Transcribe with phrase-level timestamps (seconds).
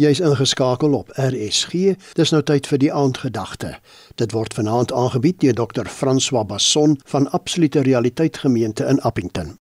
[0.00, 1.72] Jy's ingeskakel op RSG.
[2.16, 3.74] Dis nou tyd vir die aandgedagte.
[4.16, 5.90] Dit word vanaand aangebied deur Dr.
[5.92, 9.58] François Basson van Absolute Realiteit Gemeente in Appington.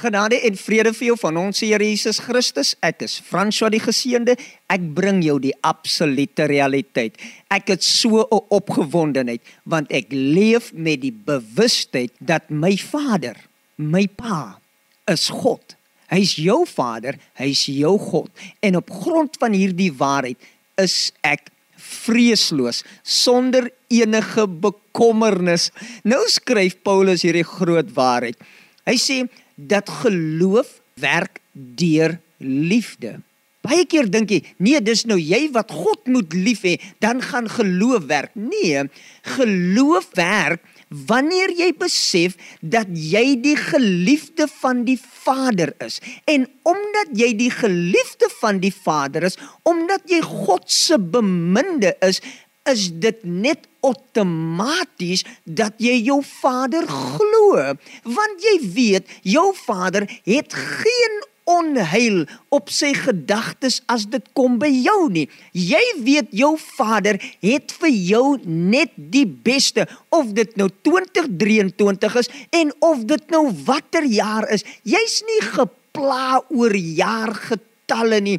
[0.00, 2.72] Genade en vrede vir jou van ons Here Jesus Christus.
[2.80, 4.38] Ek is François die Geseënde.
[4.72, 7.20] Ek bring jou die absolute realiteit.
[7.52, 13.36] Ek het so 'n opgewondenheid want ek leef met die bewustheid dat my Vader,
[13.76, 14.58] my Pa,
[15.04, 15.76] is God.
[16.14, 18.30] Hy's jou Vader, hy's jou God.
[18.62, 20.38] En op grond van hierdie waarheid
[20.80, 21.50] is ek
[21.84, 25.70] vreesloos sonder enige bekommernis.
[26.06, 28.38] Nou skryf Paulus hierdie groot waarheid.
[28.86, 29.20] Hy sê
[29.56, 33.18] dat geloof werk deur liefde.
[33.64, 37.48] Baie keer dink jy, nee, dis nou jy wat God moet lief hê, dan gaan
[37.48, 38.34] geloof werk.
[38.36, 38.84] Nee,
[39.38, 40.60] geloof werk
[41.08, 46.00] wanneer jy besef dat jy die geliefde van die Vader is.
[46.30, 52.22] En omdat jy die geliefde van die Vader is, omdat jy God se beminde is,
[52.70, 57.60] is dit net outomaties dat jy jou Vader glo,
[58.08, 64.70] want jy weet jou Vader het geen onheil op sy gedagtes as dit kom by
[64.72, 65.26] jou nie.
[65.52, 72.32] Jy weet jou Vader het vir jou net die beste of dit nou 2023 is
[72.50, 74.64] en of dit nou watter jaar is.
[74.82, 78.38] Jy's nie gepla oor jaargetalle nie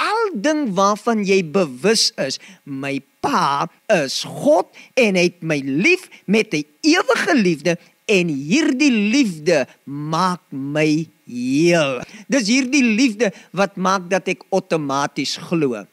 [0.00, 6.54] al ding waarvan jy bewus is, my pa is God en het my lief met
[6.54, 7.76] 'n ewige liefde
[8.10, 12.00] en hierdie liefde maak my heel.
[12.32, 15.84] Dis hierdie liefde wat maak dat ek outomaties glo.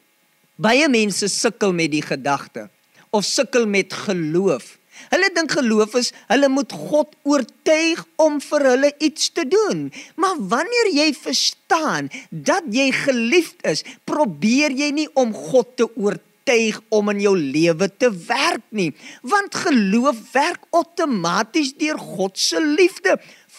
[0.58, 2.66] Baie mense sukkel met die gedagte
[3.14, 8.90] of sukkel met geloof Hulle dink geloof is hulle moet God oortuig om vir hulle
[9.04, 9.86] iets te doen.
[10.20, 15.88] Maar wanneer jy verstaan dat jy geliefd is, probeer jy nie om God te
[16.48, 22.60] oortuig om in jou lewe te werk nie, want geloof werk outomaties deur God se
[22.60, 23.18] liefde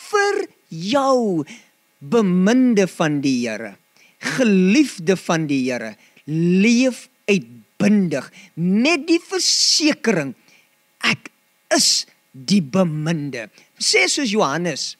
[0.10, 1.46] vir jou
[2.00, 3.76] beminde van die Here.
[4.20, 5.96] Geliefde van die Here,
[6.26, 10.34] leef uitbundig met die versekering
[11.06, 11.30] ek
[11.76, 13.50] is die beminde.
[13.80, 14.96] Sê soos Johannes,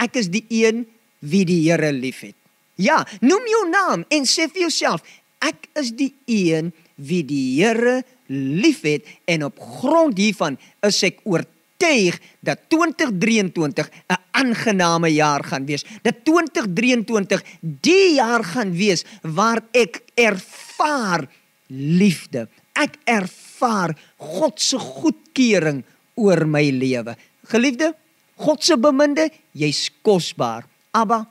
[0.00, 0.86] ek is die een
[1.20, 2.36] wie die Here liefhet.
[2.76, 5.04] Ja, noem jou naam en sê vir jouself,
[5.44, 10.56] ek is die een wie die Here liefhet en op grond hiervan
[10.86, 15.84] is ek oortuig dat 2023 'n aangename jaar gaan wees.
[16.02, 21.28] Dat 2023 die jaar gaan wees waar ek ervaar
[21.68, 22.48] liefde.
[22.72, 25.84] Ek ervaar God se goedkeuring
[26.14, 27.16] oor my lewe.
[27.46, 27.94] Geliefde,
[28.36, 30.66] God se beminde, jy's kosbaar.
[30.90, 31.24] Abba,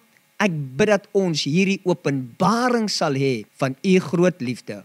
[0.44, 4.84] ek bid dat ons hierdie openbaring sal hê van u groot liefde.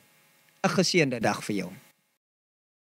[0.60, 1.70] 'n Geseënde dag vir jou.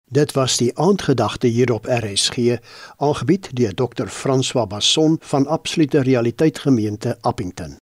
[0.09, 2.57] Dit was die aandgedagte hier op RSG,
[2.97, 4.07] aangebied deur Dr.
[4.07, 7.77] François Basson van Absolute Realiteit Gemeente Appington.